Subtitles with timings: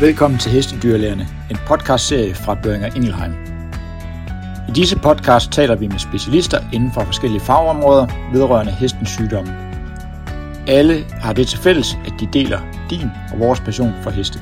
[0.00, 3.32] Velkommen til Hestedyrlægerne, en podcastserie fra Børinger Ingelheim.
[4.68, 9.50] I disse podcast taler vi med specialister inden for forskellige fagområder vedrørende hestens sygdomme.
[10.68, 14.38] Alle har det til fælles, at de deler din og vores passion for heste.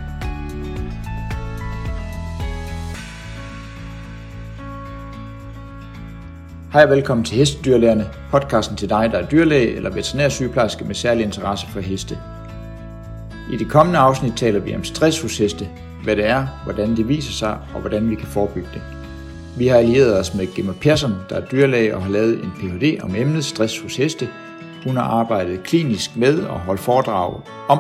[6.73, 11.25] Hej og velkommen til Hestedyrlægerne, podcasten til dig, der er dyrlæge eller veterinærsygeplejerske med særlig
[11.25, 12.19] interesse for heste.
[13.53, 15.69] I det kommende afsnit taler vi om stress hos heste,
[16.05, 18.83] hvad det er, hvordan det viser sig og hvordan vi kan forebygge det.
[19.59, 22.99] Vi har allieret os med Gemma Persson, der er dyrlæge og har lavet en Ph.D.
[23.03, 24.29] om emnet stress hos heste.
[24.85, 27.79] Hun har arbejdet klinisk med og holdt foredrag om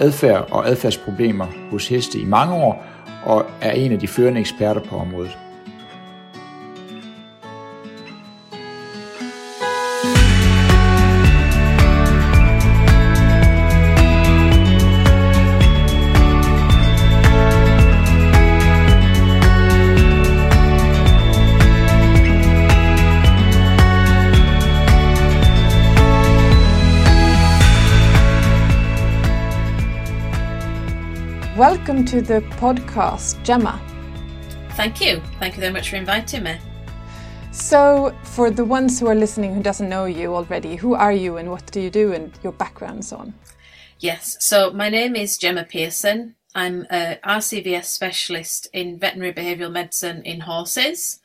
[0.00, 2.84] adfærd og adfærdsproblemer hos heste i mange år
[3.24, 5.38] og er en af de førende eksperter på området.
[32.00, 33.78] Welcome to the podcast, Gemma.
[34.70, 35.20] Thank you.
[35.38, 36.56] Thank you very much for inviting me.
[37.52, 41.36] So, for the ones who are listening who doesn't know you already, who are you
[41.36, 43.34] and what do you do and your background and so on?
[43.98, 46.36] Yes, so my name is Gemma Pearson.
[46.54, 51.20] I'm a RCVS specialist in veterinary behavioural medicine in horses,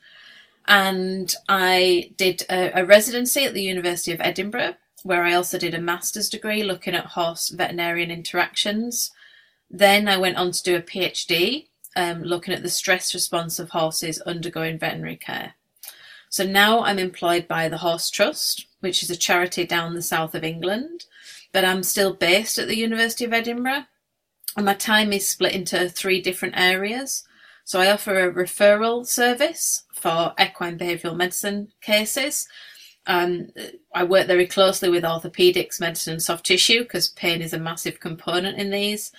[0.68, 5.72] and I did a, a residency at the University of Edinburgh, where I also did
[5.72, 9.12] a master's degree looking at horse veterinarian interactions.
[9.70, 13.70] Then I went on to do a PhD um, looking at the stress response of
[13.70, 15.54] horses undergoing veterinary care.
[16.28, 20.34] So now I'm employed by the Horse Trust, which is a charity down the south
[20.34, 21.06] of England,
[21.52, 23.84] but I'm still based at the University of Edinburgh.
[24.56, 27.24] And my time is split into three different areas.
[27.64, 32.48] So I offer a referral service for equine behavioural medicine cases.
[33.06, 33.50] Um,
[33.94, 38.00] I work very closely with orthopaedics, medicine, and soft tissue because pain is a massive
[38.00, 39.12] component in these.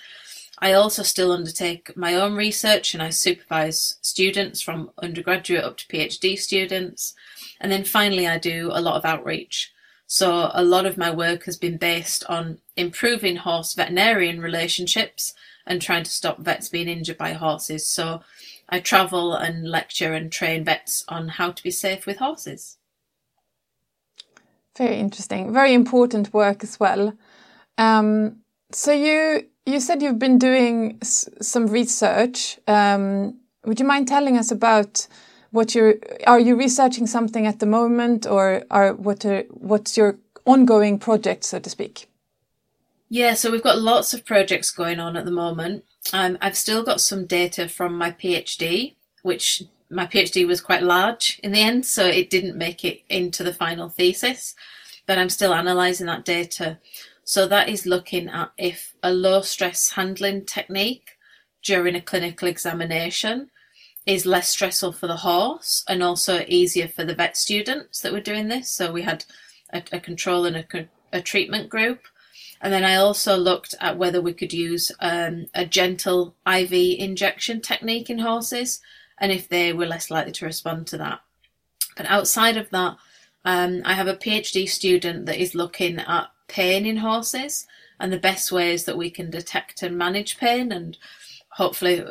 [0.60, 5.86] I also still undertake my own research and I supervise students from undergraduate up to
[5.86, 7.14] PhD students.
[7.60, 9.72] And then finally, I do a lot of outreach.
[10.06, 15.34] So a lot of my work has been based on improving horse veterinarian relationships
[15.66, 17.86] and trying to stop vets being injured by horses.
[17.86, 18.22] So
[18.68, 22.78] I travel and lecture and train vets on how to be safe with horses.
[24.76, 25.52] Very interesting.
[25.52, 27.12] Very important work as well.
[27.76, 28.38] Um,
[28.72, 32.58] so you you said you've been doing some research.
[32.66, 35.06] Um, would you mind telling us about
[35.50, 35.94] what you're?
[36.26, 41.44] Are you researching something at the moment, or are what are, what's your ongoing project,
[41.44, 42.08] so to speak?
[43.10, 45.84] Yeah, so we've got lots of projects going on at the moment.
[46.12, 51.40] Um, I've still got some data from my PhD, which my PhD was quite large
[51.42, 54.54] in the end, so it didn't make it into the final thesis.
[55.06, 56.78] But I'm still analysing that data.
[57.28, 61.18] So that is looking at if a low stress handling technique
[61.62, 63.50] during a clinical examination
[64.06, 68.22] is less stressful for the horse and also easier for the vet students that were
[68.22, 68.70] doing this.
[68.70, 69.26] So we had
[69.74, 72.00] a, a control and a, a, treatment group.
[72.62, 77.60] And then I also looked at whether we could use um, a gentle IV injection
[77.60, 78.80] technique in horses
[79.18, 81.20] and if they were less likely to respond to that.
[81.94, 82.96] But outside of that,
[83.44, 87.66] um, I have a PhD student that is looking at pain in horses
[88.00, 90.98] and the best ways that we can detect and manage pain and
[91.50, 92.04] hopefully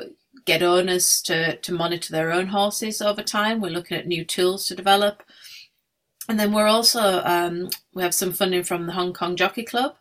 [0.46, 3.60] get owners to, to monitor their own horses over time.
[3.60, 5.24] We're looking at new tools to develop.
[6.30, 9.96] And then we're also, um, we have some funding from the Hong Kong Jockey Club.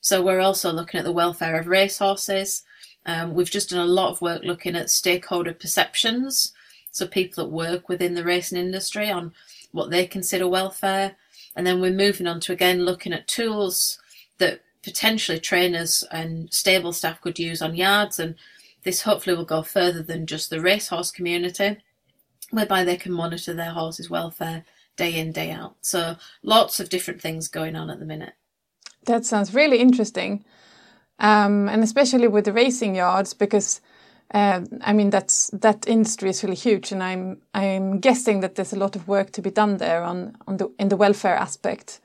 [0.00, 2.62] So we're also looking at the welfare of racehorses.
[3.06, 6.52] Um, we've just done a lot of work looking at stakeholder perceptions.
[6.90, 9.32] So people that work within the racing industry on
[9.70, 11.16] what they consider welfare.
[11.54, 13.98] And then we're moving on to again looking at tools
[14.38, 18.18] that potentially trainers and stable staff could use on yards.
[18.18, 18.34] And
[18.84, 21.78] this hopefully will go further than just the racehorse community,
[22.50, 24.64] whereby they can monitor their horse's welfare
[24.96, 25.76] day in, day out.
[25.80, 28.34] So lots of different things going on at the minute.
[29.06, 30.44] That sounds really interesting.
[31.18, 33.80] Um, and especially with the racing yards, because
[34.32, 38.72] uh, I mean that's that industry is really huge, and I'm I'm guessing that there's
[38.72, 42.00] a lot of work to be done there on on the in the welfare aspect.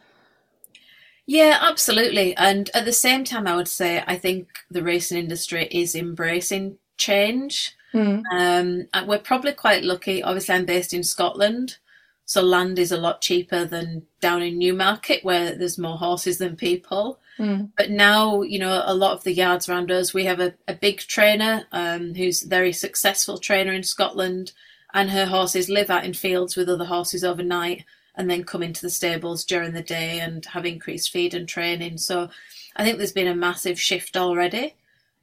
[1.26, 2.36] Yeah, absolutely.
[2.38, 6.78] And at the same time, I would say I think the racing industry is embracing
[6.96, 7.76] change.
[7.94, 8.24] Mm.
[8.32, 10.24] Um, we're probably quite lucky.
[10.24, 11.78] Obviously, I'm based in Scotland,
[12.26, 16.56] so land is a lot cheaper than down in Newmarket, where there's more horses than
[16.56, 17.20] people.
[17.38, 17.72] Mm.
[17.78, 20.74] But now, you know, a lot of the yards around us, we have a, a
[20.74, 24.54] big trainer um, who's a very successful trainer in Scotland,
[24.94, 27.86] and her horses live out in fields with other horses overnight
[28.16, 31.98] and then come into the stables during the day and have increased feed and training.
[32.00, 32.30] So
[32.75, 34.75] I think there's been a massive shift already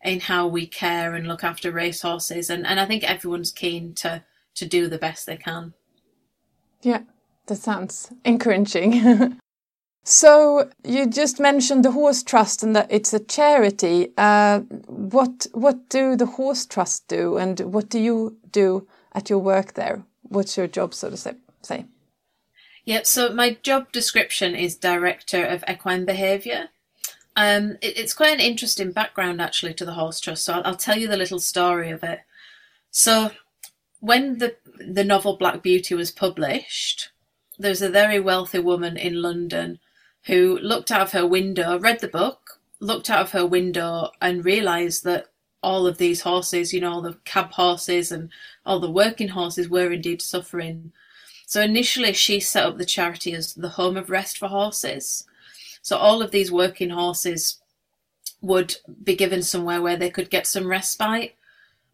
[0.02, 3.94] in how we care and look after race horses, and, and I think everyone's keen
[3.94, 4.22] to
[4.54, 5.74] to do the best they can.
[6.82, 7.00] Yeah,
[7.46, 9.40] that sounds encouraging.
[10.04, 14.12] so you just mentioned the Horse Trust and that it's a charity.
[14.16, 19.38] Uh, what what do the Horse Trust do, and what do you do at your
[19.40, 20.04] work there?
[20.22, 21.34] What's your job, so to say?
[22.84, 26.68] Yeah, so my job description is Director of Equine Behaviour.
[27.34, 30.76] Um, it, it's quite an interesting background actually to the Horse Trust, so I'll, I'll
[30.76, 32.20] tell you the little story of it.
[32.90, 33.30] So
[34.00, 37.08] when the the novel Black Beauty was published,
[37.58, 39.78] there was a very wealthy woman in London
[40.26, 44.44] who looked out of her window, read the book, looked out of her window, and
[44.44, 45.26] realised that
[45.62, 48.28] all of these horses, you know, all the cab horses and
[48.66, 50.92] all the working horses were indeed suffering.
[51.46, 55.26] So initially, she set up the charity as the home of rest for horses.
[55.82, 57.58] So all of these working horses
[58.40, 61.34] would be given somewhere where they could get some respite.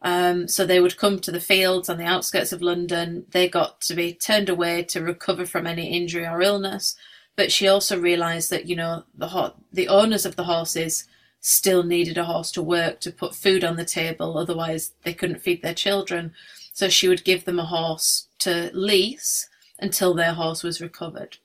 [0.03, 3.27] Um, so they would come to the fields on the outskirts of London.
[3.31, 6.97] They got to be turned away to recover from any injury or illness.
[7.37, 11.07] But she also realised that you know the ho- the owners of the horses
[11.41, 14.37] still needed a horse to work to put food on the table.
[14.37, 16.33] Otherwise, they couldn't feed their children.
[16.73, 19.49] So she would give them a horse to lease
[19.79, 21.39] until their horse was recovered.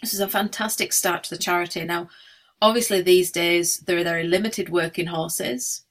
[0.00, 1.84] This is a fantastic start to the charity.
[1.84, 2.08] Now,
[2.60, 5.82] obviously, these days there are very limited working horses.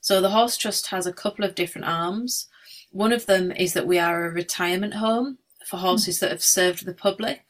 [0.00, 2.48] So the Horse Trust has a couple of different arms.
[2.92, 6.26] One of them is that we are a retirement home for horses hmm.
[6.26, 7.42] that have served the public.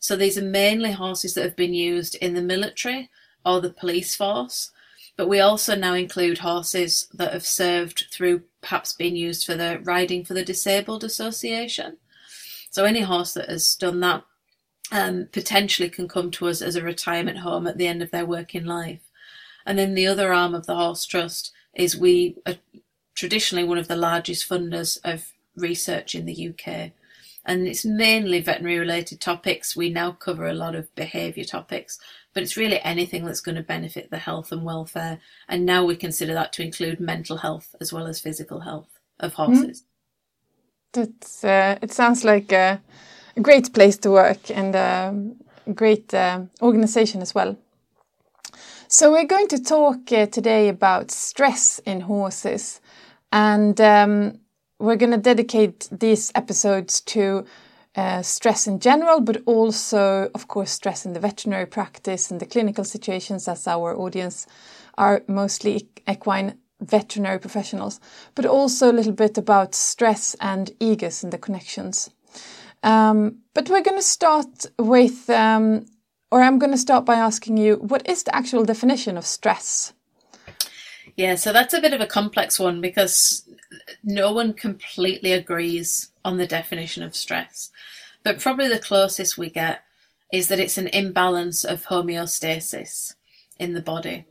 [0.00, 3.10] So these are mainly horses that have been used in the military
[3.44, 4.72] or the police force.
[5.16, 9.80] But we also now include horses that have served through perhaps being used for the
[9.84, 11.98] Riding for the Disabled Association.
[12.70, 14.24] So any horse that has done that
[14.90, 18.26] um, potentially can come to us as a retirement home at the end of their
[18.26, 19.02] working life.
[19.66, 22.56] And then the other arm of the Horse Trust is we are
[23.14, 26.92] traditionally one of the largest funders of research in the UK.
[27.50, 29.74] And it's mainly veterinary related topics.
[29.74, 31.98] We now cover a lot of behaviour topics,
[32.32, 35.18] but it's really anything that's going to benefit the health and welfare.
[35.48, 39.34] And now we consider that to include mental health as well as physical health of
[39.34, 39.82] horses.
[39.82, 39.86] Mm.
[40.92, 42.80] That's, uh, it sounds like a
[43.42, 45.12] great place to work and a
[45.74, 47.56] great uh, organization as well.
[48.86, 52.80] So we're going to talk uh, today about stress in horses,
[53.32, 54.40] and um,
[54.80, 57.44] we're going to dedicate these episodes to
[57.96, 62.46] uh, stress in general, but also, of course, stress in the veterinary practice and the
[62.46, 64.46] clinical situations, as our audience
[64.96, 68.00] are mostly equine veterinary professionals,
[68.34, 72.10] but also a little bit about stress and EGUS and the connections.
[72.82, 75.84] Um, but we're going to start with um,
[76.30, 79.92] or I'm going to start by asking you what is the actual definition of stress?
[81.16, 83.42] Yeah, so that's a bit of a complex one because
[84.02, 87.70] no one completely agrees on the definition of stress.
[88.22, 89.84] But probably the closest we get
[90.32, 93.14] is that it's an imbalance of homeostasis
[93.58, 94.26] in the body.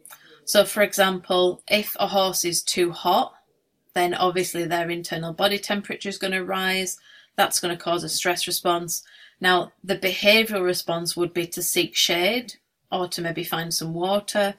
[0.46, 3.34] So, for example, if a horse is too hot,
[3.93, 6.98] then obviously their internal body temperature is going to rise.
[7.36, 9.03] That's going to cause a stress response.
[9.41, 12.55] Now, the behavioral response would be to seek shade
[12.91, 14.55] or to maybe find some water.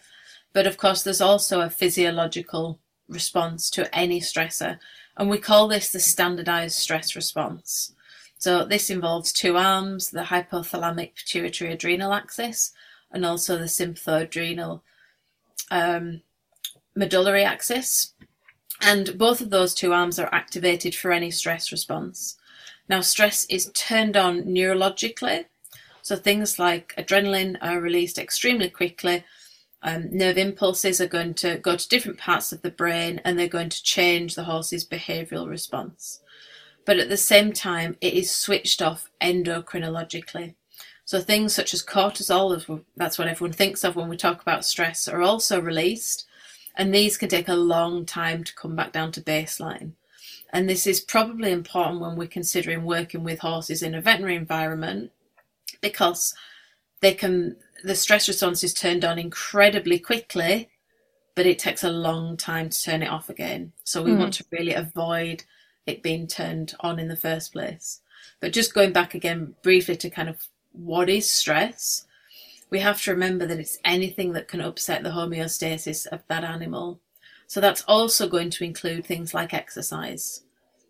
[0.52, 2.78] But of course, there's also a physiological
[3.10, 4.78] response to any stressor,
[5.16, 7.92] and we call this the standardized stress response.
[8.38, 12.72] So, this involves two arms the hypothalamic pituitary adrenal axis
[13.12, 14.80] and also the sympathoadrenal
[15.70, 16.22] um,
[16.94, 18.14] medullary axis.
[18.80, 22.38] And both of those two arms are activated for any stress response.
[22.88, 25.44] Now, stress is turned on neurologically.
[26.02, 29.24] So things like adrenaline are released extremely quickly.
[29.82, 33.48] Um, nerve impulses are going to go to different parts of the brain and they're
[33.48, 36.20] going to change the horse's behavioural response.
[36.84, 40.54] But at the same time, it is switched off endocrinologically.
[41.04, 45.08] So things such as cortisol, that's what everyone thinks of when we talk about stress,
[45.08, 46.26] are also released.
[46.76, 49.92] And these can take a long time to come back down to baseline.
[50.52, 55.10] And this is probably important when we're considering working with horses in a veterinary environment
[55.80, 56.34] because
[57.00, 60.70] they can the stress response is turned on incredibly quickly,
[61.34, 63.72] but it takes a long time to turn it off again.
[63.84, 64.18] So we mm.
[64.18, 65.44] want to really avoid
[65.86, 68.00] it being turned on in the first place.
[68.40, 72.06] But just going back again briefly to kind of what is stress?
[72.70, 77.00] we have to remember that it's anything that can upset the homeostasis of that animal.
[77.48, 80.42] So that's also going to include things like exercise.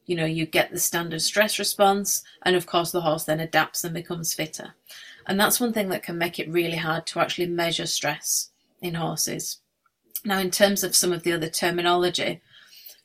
[0.05, 3.83] You know, you get the standard stress response, and of course, the horse then adapts
[3.83, 4.75] and becomes fitter.
[5.27, 8.50] And that's one thing that can make it really hard to actually measure stress
[8.81, 9.59] in horses.
[10.25, 12.41] Now, in terms of some of the other terminology,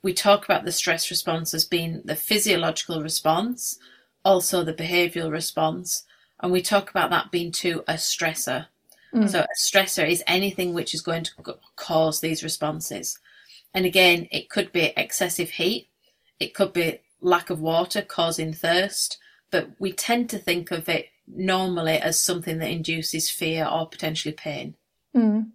[0.02, 3.80] we talk about the stress response as being the physiological response,
[4.24, 6.04] also the behavioral response,
[6.42, 8.68] and we talk about that being to a stressor.
[9.14, 9.30] Mm.
[9.30, 13.18] So, a stressor is anything which is going to cause these responses.
[13.74, 15.90] And again, it could be excessive heat,
[16.40, 19.18] it could be lack of water causing thirst,
[19.52, 24.34] but we tend to think of it normally as something that induces fear or potentially
[24.34, 24.76] pain.
[25.16, 25.52] Mm.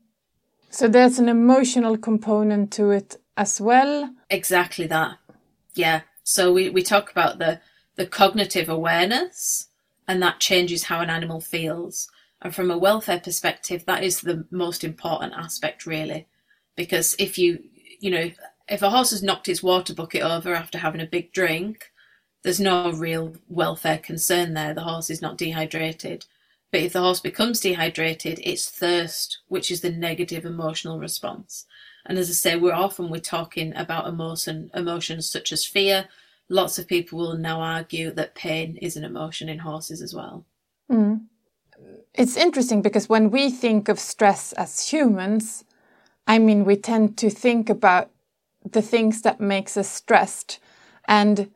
[0.71, 4.15] So there's an emotional component to it as well.
[4.31, 5.17] Exactly that.
[5.75, 6.03] Yeah.
[6.23, 7.61] So we, we talk about the,
[7.97, 9.69] the cognitive awareness,
[10.07, 12.09] and that changes how an animal feels.
[12.43, 16.27] And from a welfare perspective, that is the most important aspect, really.
[16.77, 17.59] Because if you,
[18.01, 18.31] you know,
[18.69, 21.90] if a horse has knocked its water bucket over after having a big drink,
[22.43, 24.75] there's no real welfare concern there.
[24.75, 26.27] The horse is not dehydrated.
[26.71, 31.67] But if the horse becomes dehydrated, it's thirst, which is the negative emotional response.
[32.07, 36.09] And as I say, we're often we're talking about emotion, emotions such as fear.
[36.49, 40.45] Lots of people will now argue that pain is an emotion in horses as well.
[40.91, 41.27] Mm.
[42.15, 45.65] It's interesting because when we think of stress as humans,
[46.27, 48.11] I mean, we tend to think about
[48.69, 50.59] the things that makes us stressed
[51.07, 51.51] and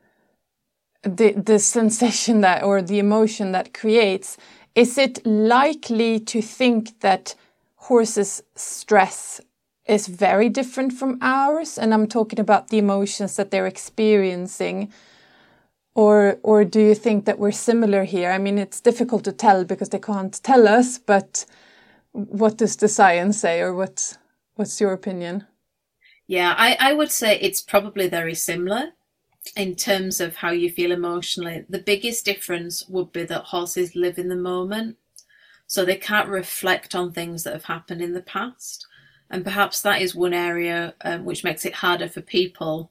[1.04, 4.36] the the sensation that or the emotion that creates
[4.74, 7.34] is it likely to think that
[7.76, 9.40] horses stress
[9.86, 11.78] is very different from ours?
[11.78, 14.92] And i'm talking about the emotions that they're experiencing.
[15.94, 18.30] Or or do you think that we're similar here?
[18.32, 21.44] I mean it's difficult to tell because they can't tell us but
[22.12, 24.16] what does the science say or what
[24.56, 25.46] what's your opinion?
[26.26, 28.92] Yeah i i would say it's probably very similar
[29.56, 34.18] in terms of how you feel emotionally, the biggest difference would be that horses live
[34.18, 34.96] in the moment.
[35.66, 38.86] So they can't reflect on things that have happened in the past.
[39.30, 42.90] And perhaps that is one area um, which makes it harder for people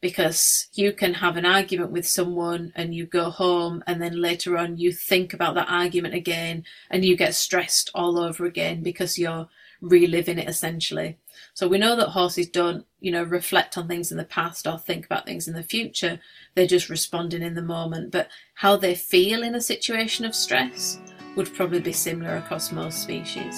[0.00, 4.58] because you can have an argument with someone and you go home and then later
[4.58, 9.16] on you think about that argument again and you get stressed all over again because
[9.16, 9.48] you're
[9.82, 11.18] reliving it essentially.
[11.54, 14.78] So we know that horses don't, you know, reflect on things in the past or
[14.78, 16.20] think about things in the future.
[16.54, 18.12] They're just responding in the moment.
[18.12, 20.98] But how they feel in a situation of stress
[21.36, 23.54] would probably be similar across most species.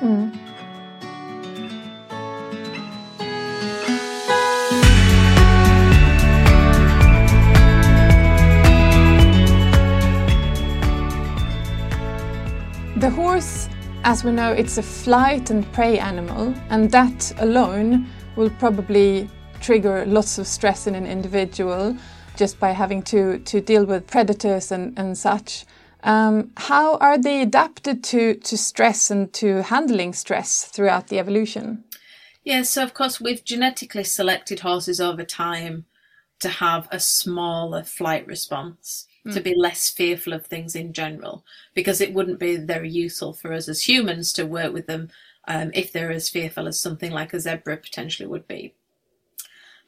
[0.00, 0.36] Mm.
[12.96, 13.68] The horse
[14.04, 19.28] as we know, it's a flight and prey animal, and that alone will probably
[19.60, 21.96] trigger lots of stress in an individual
[22.36, 25.66] just by having to, to deal with predators and, and such.
[26.04, 31.84] Um, how are they adapted to, to stress and to handling stress throughout the evolution?
[32.44, 35.86] Yeah, so of course, we've genetically selected horses over time
[36.40, 39.34] to have a smaller flight response mm.
[39.34, 41.44] to be less fearful of things in general,
[41.74, 45.10] because it wouldn't be very useful for us as humans to work with them
[45.46, 48.74] um, if they're as fearful as something like a zebra potentially would be.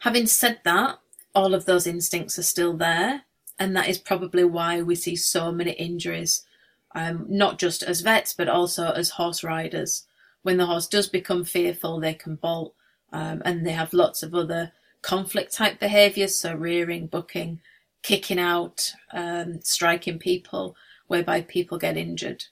[0.01, 0.99] Having said that,
[1.35, 3.23] all of those instincts are still there,
[3.59, 6.47] and that is probably why we see so many injuries,
[6.95, 10.07] um, not just as vets, but also as horse riders.
[10.43, 12.75] When the horse does become fearful, they can bolt,
[13.13, 17.61] um, and they have lots of other conflict type behaviours, so rearing, bucking,
[18.03, 20.77] kicking out, um, striking people,
[21.07, 22.45] whereby people get injured.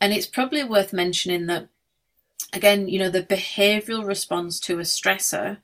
[0.00, 1.68] And it's probably worth mentioning that,
[2.52, 5.58] again, you know, the behavioral response to a stressor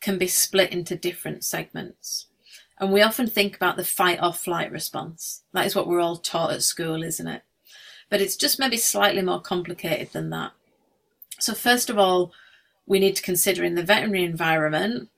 [0.00, 2.26] can be split into different segments.
[2.78, 5.44] And we often think about the fight or flight response.
[5.52, 7.42] That is what we're all taught at school, isn't it?
[8.10, 10.52] But it's just maybe slightly more complicated than that.
[11.38, 12.32] So, first of all,
[12.86, 15.08] we need to consider in the veterinary environment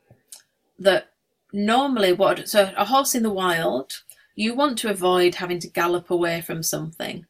[0.78, 1.10] that
[1.54, 4.02] normally what so a horse in the wild
[4.34, 7.25] you want to avoid having to gallop away from something.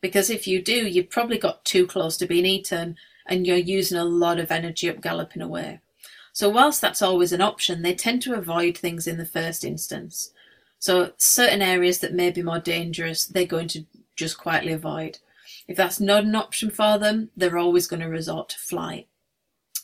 [0.00, 3.98] Because if you do you've probably got too close to being eaten and you're using
[3.98, 5.80] a lot of energy up galloping away.
[6.32, 10.32] So whilst that's always an option they tend to avoid things in the first instance.
[10.78, 13.84] So certain areas that may be more dangerous they're going to
[14.16, 15.18] just quietly avoid.
[15.68, 19.06] If that's not an option for them they're always going to resort to flight.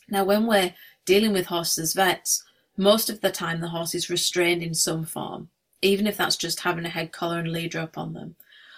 [0.09, 0.73] Now when we're
[1.05, 2.43] dealing with horses vets
[2.77, 5.49] most of the time, the horse is restrained in some form,
[5.81, 8.35] even if that's just having a head collar and lead rope on them.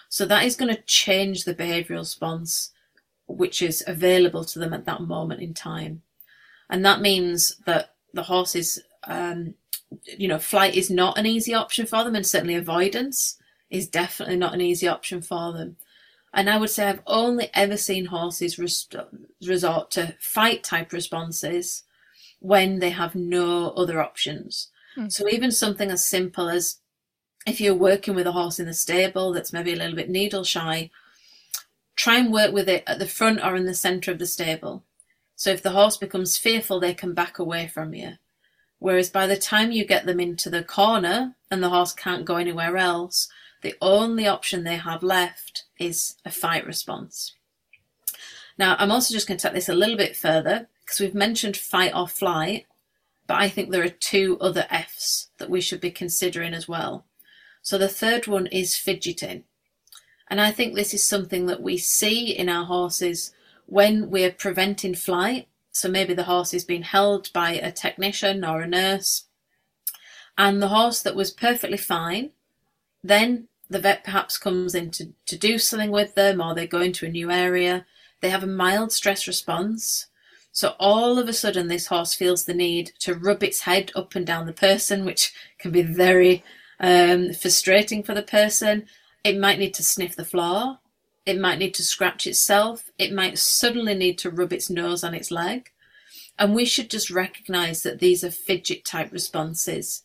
[0.09, 2.71] So that is going to change the behavioral response
[3.27, 6.01] which is available to them at that moment in time.
[6.69, 9.55] And that means that the horses, um,
[10.05, 13.37] you know, flight is not an easy option for them, and certainly avoidance
[13.69, 15.77] is definitely not an easy option for them.
[16.33, 21.83] And I would say I've only ever seen horses resort to fight type responses
[22.39, 24.69] when they have no other options.
[24.97, 25.11] Mm.
[25.11, 26.77] So even something as simple as
[27.45, 30.43] if you're working with a horse in the stable that's maybe a little bit needle
[30.43, 30.89] shy,
[31.95, 34.83] try and work with it at the front or in the centre of the stable.
[35.35, 38.13] So if the horse becomes fearful, they can back away from you.
[38.79, 42.35] Whereas by the time you get them into the corner and the horse can't go
[42.35, 43.27] anywhere else,
[43.61, 47.33] the only option they have left is a fight response.
[48.57, 51.57] Now, I'm also just going to take this a little bit further because we've mentioned
[51.57, 52.67] fight or flight,
[53.27, 57.05] but I think there are two other F's that we should be considering as well.
[57.61, 59.43] So the third one is fidgeting.
[60.29, 63.33] And I think this is something that we see in our horses
[63.65, 65.47] when we're preventing flight.
[65.71, 69.25] So maybe the horse is being held by a technician or a nurse,
[70.37, 72.31] and the horse that was perfectly fine,
[73.03, 76.81] then the vet perhaps comes in to, to do something with them, or they go
[76.81, 77.85] into a new area.
[78.21, 80.07] They have a mild stress response.
[80.55, 84.15] So all of a sudden, this horse feels the need to rub its head up
[84.15, 86.45] and down the person, which can be very
[86.79, 88.85] um, frustrating for the person.
[89.25, 90.79] It might need to sniff the floor.
[91.25, 92.89] It might need to scratch itself.
[92.97, 95.71] It might suddenly need to rub its nose on its leg.
[96.39, 100.03] And we should just recognize that these are fidget type responses.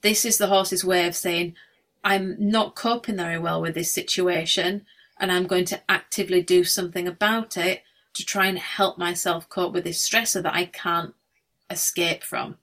[0.00, 1.54] This is the horse's way of saying,
[2.02, 4.84] I'm not coping very well with this situation
[5.20, 9.72] and I'm going to actively do something about it to try and help myself cope
[9.72, 11.14] with this stressor that I can't
[11.70, 12.58] escape from.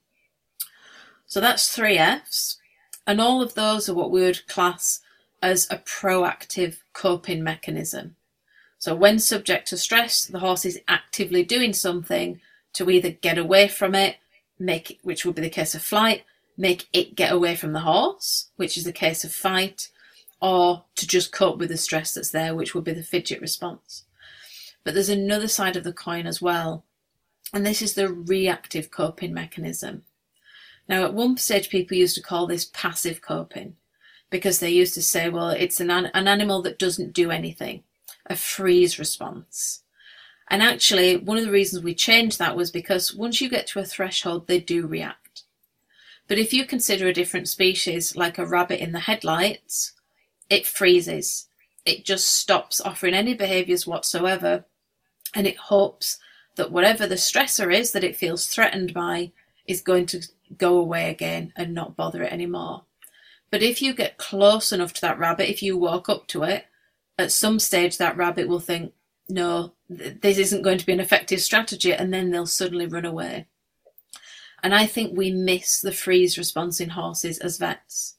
[1.26, 2.58] So that's three F's.
[3.06, 5.00] And all of those are what we would class
[5.42, 8.16] as a proactive coping mechanism.
[8.78, 12.40] So when subject to stress, the horse is actively doing something
[12.74, 14.16] to either get away from it,
[14.58, 16.24] make which would be the case of flight,
[16.56, 19.88] make it get away from the horse, which is the case of fight,
[20.40, 24.04] or to just cope with the stress that's there, which would be the fidget response.
[24.84, 26.84] But there's another side of the coin as well,
[27.52, 30.04] and this is the reactive coping mechanism.
[30.88, 33.76] Now, at one stage, people used to call this passive coping
[34.30, 37.82] because they used to say, well, it's an, an animal that doesn't do anything,
[38.26, 39.82] a freeze response.
[40.48, 43.78] And actually, one of the reasons we changed that was because once you get to
[43.78, 45.44] a threshold, they do react.
[46.26, 49.92] But if you consider a different species, like a rabbit in the headlights,
[50.48, 51.46] it freezes.
[51.84, 54.64] It just stops offering any behaviours whatsoever,
[55.34, 56.18] and it hopes
[56.56, 59.32] that whatever the stressor is that it feels threatened by
[59.66, 62.84] is going to go away again and not bother it anymore.
[63.50, 66.66] But if you get close enough to that rabbit, if you walk up to it,
[67.18, 68.92] at some stage that rabbit will think,
[69.28, 73.04] no, th- this isn't going to be an effective strategy, and then they'll suddenly run
[73.04, 73.46] away.
[74.62, 78.16] And I think we miss the freeze response in horses as vets.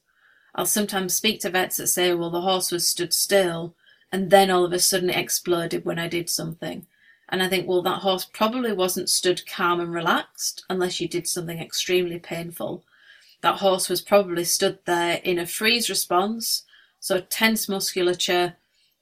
[0.54, 3.74] I'll sometimes speak to vets that say, well, the horse was stood still,
[4.10, 6.86] and then all of a sudden it exploded when I did something.
[7.32, 11.26] And I think, well, that horse probably wasn't stood calm and relaxed unless you did
[11.26, 12.84] something extremely painful
[13.42, 16.62] that horse was probably stood there in a freeze response,
[16.98, 18.54] so tense musculature,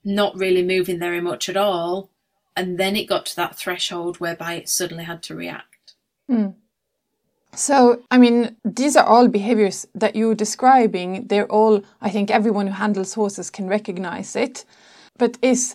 [0.03, 2.11] not really moving very much at all,
[2.57, 5.95] and then it got to that threshold whereby it suddenly had to react.
[6.29, 6.55] Mm.
[7.53, 11.27] So, I mean, these are all behaviors that you're describing.
[11.27, 14.65] They're all, I think everyone who handles horses can recognize it.
[15.19, 15.75] But is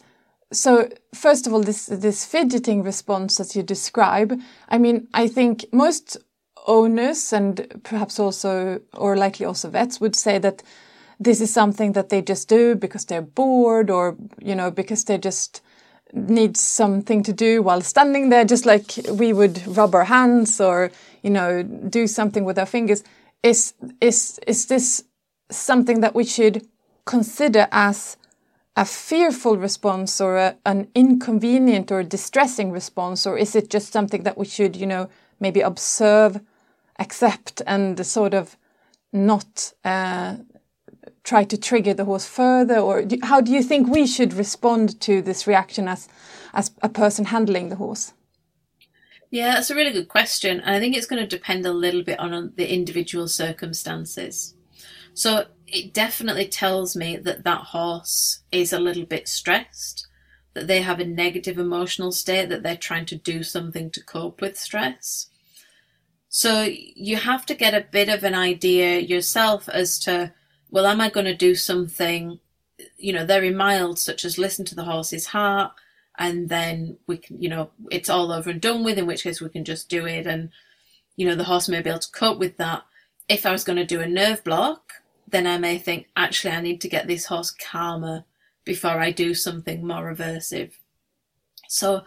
[0.51, 5.65] so first of all this this fidgeting response that you describe i mean i think
[5.71, 6.17] most
[6.67, 10.63] owners and perhaps also, or likely also vets would say that
[11.19, 15.17] this is something that they just do because they're bored or, you know, because they
[15.17, 15.61] just
[16.13, 20.91] need something to do while standing there, just like we would rub our hands or,
[21.23, 23.03] you know, do something with our fingers.
[23.43, 25.03] Is, is, is this
[25.49, 26.67] something that we should
[27.05, 28.17] consider as
[28.75, 34.23] a fearful response or a, an inconvenient or distressing response, or is it just something
[34.23, 35.09] that we should, you know,
[35.39, 36.41] maybe observe
[36.99, 38.57] accept and sort of
[39.11, 40.35] not uh,
[41.23, 42.77] try to trigger the horse further?
[42.77, 46.07] Or do, how do you think we should respond to this reaction as
[46.53, 48.13] as a person handling the horse?
[49.31, 52.03] Yeah that's a really good question and i think it's going to depend a little
[52.03, 54.55] bit on the individual circumstances.
[55.13, 60.07] So it definitely tells me that that horse is a little bit stressed
[60.53, 64.41] that they have a negative emotional state that they're trying to do something to cope
[64.41, 65.27] with stress
[66.29, 70.33] so you have to get a bit of an idea yourself as to,
[70.69, 72.41] well, am I going to do something
[72.97, 75.71] you know, very mild, such as listen to the horse's heart,
[76.17, 79.41] and then we can, you know, it's all over and done with, in which case
[79.41, 80.49] we can just do it, and,
[81.15, 82.83] you know, the horse may be able to cope with that.
[83.27, 84.93] If I was going to do a nerve block,
[85.27, 88.25] then I may think, actually, I need to get this horse calmer
[88.63, 90.73] before I do something more aversive.
[91.67, 92.03] So,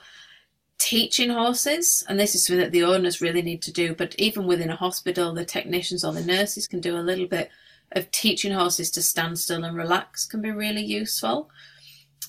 [0.78, 4.46] teaching horses, and this is something that the owners really need to do, but even
[4.46, 7.50] within a hospital, the technicians or the nurses can do a little bit
[7.92, 11.50] of teaching horses to stand still and relax can be really useful.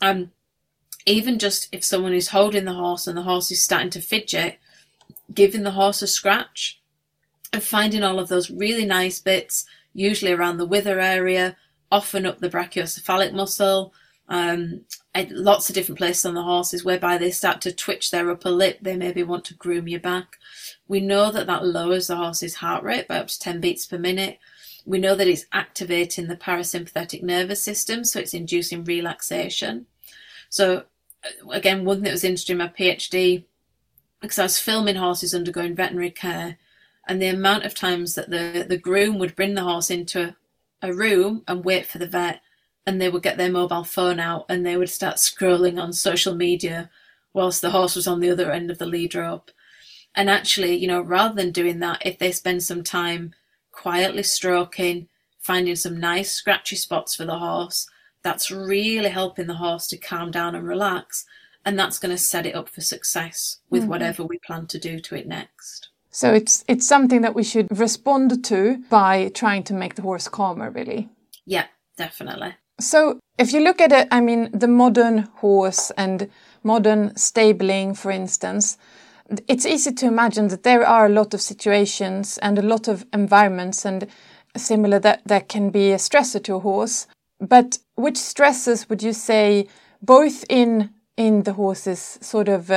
[0.01, 0.31] Um,
[1.05, 4.57] even just if someone is holding the horse and the horse is starting to fidget,
[5.33, 6.81] giving the horse a scratch
[7.53, 11.55] and finding all of those really nice bits, usually around the wither area,
[11.91, 13.93] often up the brachiocephalic muscle,
[14.29, 14.81] um,
[15.31, 18.77] lots of different places on the horses whereby they start to twitch their upper lip.
[18.81, 20.37] They maybe want to groom your back.
[20.87, 23.97] We know that that lowers the horse's heart rate by up to 10 beats per
[23.97, 24.37] minute.
[24.85, 29.87] We know that it's activating the parasympathetic nervous system, so it's inducing relaxation.
[30.49, 30.83] So,
[31.23, 33.45] uh, again, one thing that was interesting in my PhD,
[34.21, 36.57] because I was filming horses undergoing veterinary care,
[37.09, 40.35] and the amount of times that the, the groom would bring the horse into
[40.81, 42.41] a, a room and wait for the vet
[42.85, 46.35] and they would get their mobile phone out and they would start scrolling on social
[46.35, 46.89] media
[47.33, 49.51] whilst the horse was on the other end of the lead rope.
[50.15, 53.33] And actually, you know, rather than doing that, if they spend some time
[53.71, 55.07] quietly stroking,
[55.39, 57.87] finding some nice scratchy spots for the horse,
[58.23, 61.25] that's really helping the horse to calm down and relax.
[61.65, 63.89] And that's going to set it up for success with mm-hmm.
[63.89, 65.89] whatever we plan to do to it next.
[66.19, 70.27] So it's it's something that we should respond to by trying to make the horse
[70.27, 71.07] calmer, really.
[71.45, 72.55] Yeah, definitely.
[72.81, 76.29] So, if you look at it, I mean, the modern horse and
[76.61, 78.77] modern stabling, for instance,
[79.47, 83.05] it's easy to imagine that there are a lot of situations and a lot of
[83.13, 84.05] environments and
[84.57, 87.07] similar that, that can be a stressor to a horse.
[87.39, 89.69] But which stresses would you say,
[90.01, 92.67] both in in the horse's sort of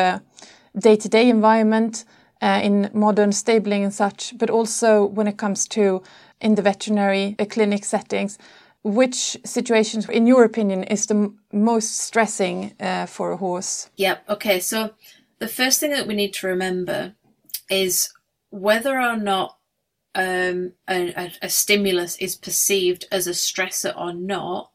[0.78, 2.05] day to day environment,
[2.42, 6.02] uh, in modern stabling and such, but also when it comes to
[6.40, 8.37] in the veterinary uh, clinic settings,
[8.83, 13.88] which situations, in your opinion, is the most stressing uh, for a horse?
[13.96, 14.28] Yep.
[14.28, 14.59] Okay.
[14.59, 14.90] So
[15.38, 17.14] the first thing that we need to remember
[17.70, 18.12] is
[18.50, 19.57] whether or not
[20.14, 24.70] um, a, a, stimulus is perceived as a stressor or not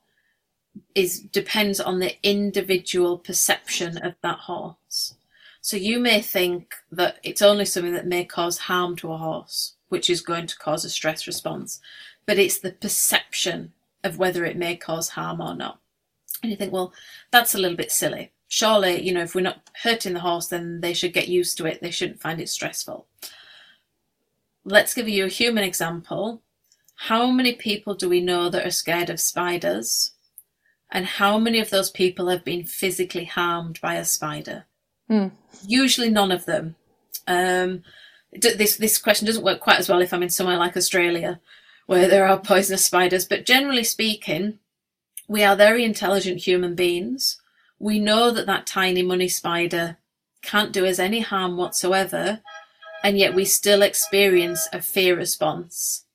[0.95, 5.16] is depends on the individual perception of that horse.
[5.62, 9.74] So you may think that it's only something that may cause harm to a horse,
[9.89, 11.80] which is going to cause a stress response,
[12.26, 15.80] but it's the perception of whether it may cause harm or not.
[16.41, 16.93] And you think, well,
[17.32, 18.32] that's a little bit silly.
[18.48, 21.65] Surely, you know, if we're not hurting the horse, then they should get used to
[21.65, 21.82] it.
[21.82, 23.06] They shouldn't find it stressful.
[24.63, 26.41] Let's give you a human example.
[26.96, 30.12] How many people do we know that are scared of spiders?
[30.91, 34.65] And how many of those people have been physically harmed by a spider?
[35.10, 35.32] Mm.
[35.65, 36.76] Usually none of them.
[37.28, 37.84] Um,
[38.32, 41.39] this this question doesn't work quite as well if I'm in somewhere like Australia,
[41.86, 44.60] where there are poisonous spiders, but generally speaking,
[45.28, 47.41] we are very intelligent human beings.
[47.80, 49.98] We know that that tiny money spider
[50.41, 52.41] can't do us any harm whatsoever,
[53.04, 56.06] and yet we still experience a fear response.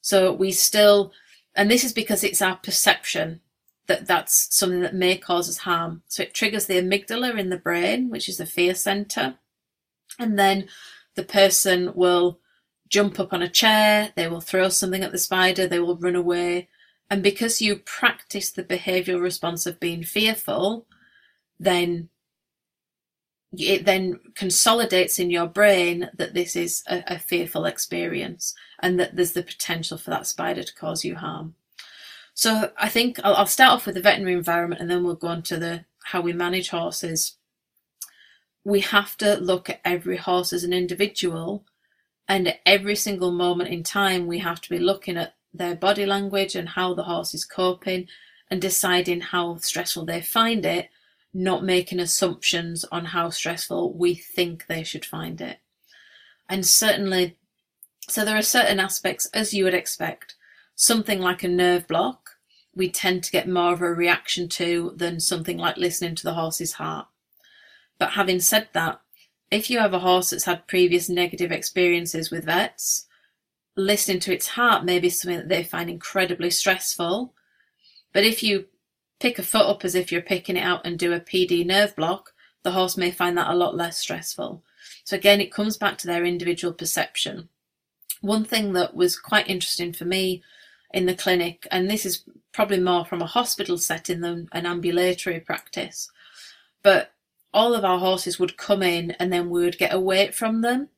[0.00, 1.12] So we still,
[1.54, 3.40] and this is because it's our perception
[3.90, 6.02] that that's something that may cause us harm.
[6.06, 9.34] So it triggers the amygdala in the brain, which is the fear center.
[10.16, 10.68] And then
[11.16, 12.38] the person will
[12.88, 16.14] jump up on a chair, they will throw something at the spider, they will run
[16.14, 16.68] away.
[17.10, 20.86] And because you practice the behavioral response of being fearful,
[21.58, 22.10] then
[23.58, 29.16] it then consolidates in your brain that this is a, a, fearful experience and that
[29.16, 31.56] there's the potential for that spider to cause you harm.
[32.34, 35.28] So I think I'll, I'll start off with the veterinary environment and then we'll go
[35.28, 37.36] on to the how we manage horses.
[38.64, 41.64] We have to look at every horse as an individual
[42.30, 46.06] and at every single moment in time, we have to be looking at their body
[46.06, 48.06] language and how the horse is coping
[48.48, 50.90] and deciding how stressful they find it,
[51.34, 55.58] not making assumptions on how stressful we think they should find it.
[56.48, 57.36] And certainly,
[58.08, 60.36] so there are certain aspects, as you would expect,
[60.80, 62.38] something like a nerve block,
[62.74, 66.32] we tend to get more of a reaction to than something like listening to the
[66.32, 67.06] horse's heart.
[67.98, 69.02] But having said that,
[69.50, 73.06] if you have a horse that's had previous negative experiences with vets,
[73.76, 77.34] listening to its heart may be something that they find incredibly stressful.
[78.14, 78.64] But if you
[79.18, 81.94] pick a foot up as if you're picking it out and do a PD nerve
[81.94, 84.62] block, the horse may find that a lot less stressful.
[85.04, 87.50] So again, it comes back to their individual perception.
[88.22, 90.42] One thing that was quite interesting for me
[90.92, 95.40] in the clinic, and this is probably more from a hospital setting than an ambulatory
[95.40, 96.10] practice.
[96.82, 97.12] But
[97.52, 100.62] all of our horses would come in and then we would get a weight from
[100.62, 100.88] them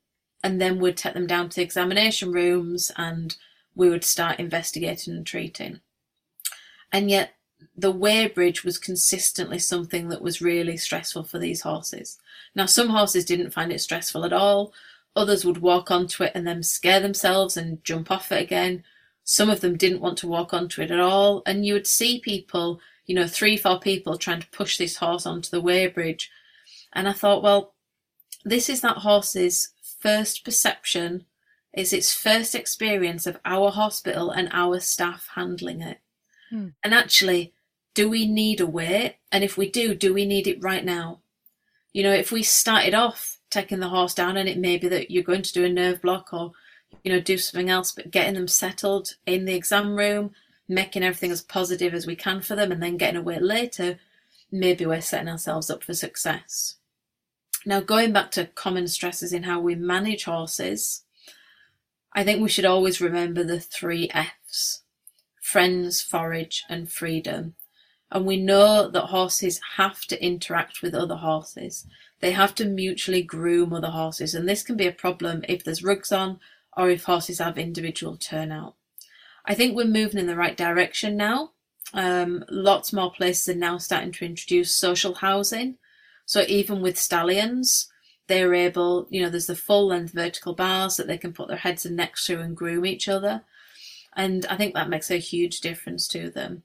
[0.43, 3.35] and then we'd take them down to the examination rooms and
[3.75, 5.79] we would start investigating and treating.
[6.91, 7.35] And yet
[7.75, 12.19] the weighbridge was consistently something that was really stressful for these horses.
[12.55, 14.73] Now, some horses didn't find it stressful at all.
[15.15, 18.83] Others would walk onto it and then scare themselves and jump off it again.
[19.23, 21.43] Some of them didn't want to walk onto it at all.
[21.45, 25.25] And you would see people, you know, three, four people trying to push this horse
[25.25, 26.27] onto the weighbridge.
[26.91, 27.73] And I thought, well,
[28.43, 31.25] this is that horse's first perception,
[31.71, 35.99] it's its first experience of our hospital and our staff handling it.
[36.49, 36.69] Hmm.
[36.83, 37.53] And actually,
[37.95, 39.15] do we need a weight?
[39.31, 41.21] And if we do, do we need it right now?
[41.93, 45.09] You know, if we started off taking the horse down and it may be that
[45.09, 46.51] you're going to do a nerve block or,
[47.03, 50.31] you know, do something else, but getting them settled in the exam room,
[50.67, 53.99] making everything as positive as we can for them and then getting away later,
[54.51, 56.75] maybe we're setting ourselves up for success.
[57.65, 61.03] Now, going back to common stresses in how we manage horses,
[62.13, 64.81] I think we should always remember the three F's
[65.41, 67.53] friends, forage, and freedom.
[68.09, 71.85] And we know that horses have to interact with other horses.
[72.21, 74.33] They have to mutually groom other horses.
[74.33, 76.39] And this can be a problem if there's rugs on
[76.77, 78.75] or if horses have individual turnout.
[79.45, 81.51] I think we're moving in the right direction now.
[81.93, 85.77] Um, lots more places are now starting to introduce social housing.
[86.25, 87.91] So even with stallions,
[88.27, 91.57] they're able, you know, there's the full length vertical bars that they can put their
[91.57, 93.43] heads and necks through and groom each other.
[94.15, 96.63] And I think that makes a huge difference to them.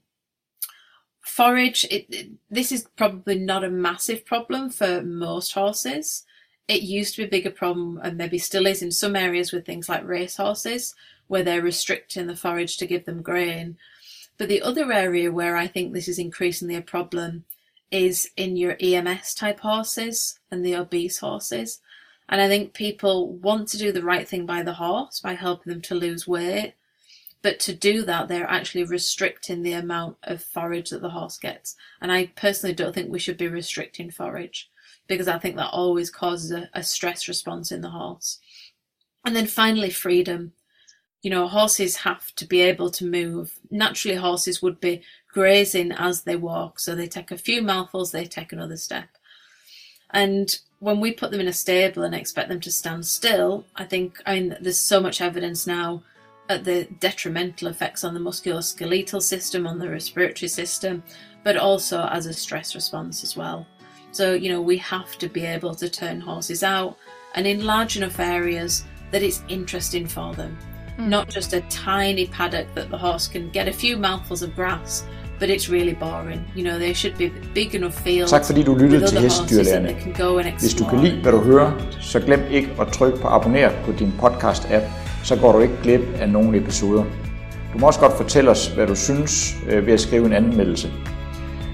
[1.21, 6.23] Forage, it, it, this is probably not a massive problem for most horses.
[6.69, 9.65] It used to be a bigger problem and maybe still is in some areas with
[9.65, 10.93] things like race horses,
[11.25, 13.75] where they're restricting the forage to give them grain.
[14.37, 17.45] But the other area where I think this is increasingly a problem
[17.89, 21.81] is in your EMS type horses and the obese horses.
[22.29, 25.73] And I think people want to do the right thing by the horse by helping
[25.73, 26.75] them to lose weight.
[27.41, 31.75] But to do that, they're actually restricting the amount of forage that the horse gets.
[31.99, 34.69] And I personally don't think we should be restricting forage
[35.09, 38.39] because I think that always causes a, a stress response in the horse.
[39.25, 40.53] And then finally, freedom.
[41.21, 43.59] You know, horses have to be able to move.
[43.69, 45.01] Naturally, horses would be
[45.33, 46.79] grazing as they walk.
[46.79, 49.09] So they take a few mouthfuls, they take another step.
[50.11, 53.83] And when we put them in a stable and expect them to stand still, I
[53.83, 56.03] think, I mean, there's so much evidence now
[56.47, 61.03] at the detrimental effects on the musculoskeletal system, on the respiratory system,
[61.43, 63.67] but also as a stress response as well.
[64.11, 66.97] So, you know, we have to be able to turn horses out
[67.35, 70.57] and in large enough areas that it's interesting for them.
[70.97, 71.07] Mm.
[71.07, 75.03] Not just a tiny paddock that the horse can get a few mouthfuls of grass
[75.39, 76.41] but it's really boring.
[76.55, 78.31] You know, there should be big enough fields.
[78.31, 80.53] Tak fordi du lyttede til Hestedyrlærerne.
[80.59, 83.91] Hvis du kan lide, hvad du hører, så glem ikke at trykke på abonner på
[83.91, 84.83] din podcast-app,
[85.23, 87.03] så går du ikke glip af nogle episoder.
[87.73, 90.91] Du må også godt fortælle os, hvad du synes øh, ved at skrive en anmeldelse.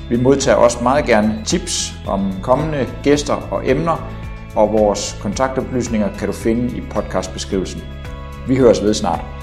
[0.09, 4.09] Vi modtager også meget gerne tips om kommende gæster og emner,
[4.55, 7.81] og vores kontaktoplysninger kan du finde i podcastbeskrivelsen.
[8.47, 9.34] Vi høres ved snart.